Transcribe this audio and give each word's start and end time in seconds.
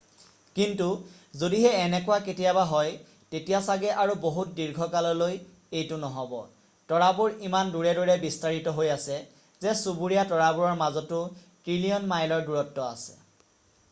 কিন্তু 0.59 0.85
যদিহে 1.41 1.71
এনেকুৱা 1.81 2.15
কেতিয়াবা 2.27 2.63
হয় 2.71 2.89
তেতিয়া 3.33 3.59
চাগে 3.67 3.91
আৰু 4.05 4.15
বহুত 4.23 4.55
দীৰ্ঘকাললৈ 4.61 5.37
এইটো 5.81 5.99
নহব 6.05 6.33
তৰাবোৰ 6.93 7.37
ইমান 7.51 7.71
দূৰে 7.77 7.93
দূৰে 8.01 8.17
বিস্তাৰিত 8.25 8.75
হৈ 8.81 8.91
আছে 8.97 9.13
যে 9.13 9.79
চুবুৰীয়া 9.85 10.27
তৰাবোৰৰ 10.35 10.75
মাজতো 10.83 11.23
ট্ৰিলীয়ন 11.39 12.11
মাইল 12.17 12.37
ৰ 12.41 12.45
দূৰত্ব 12.53 12.89
আছে 12.89 13.19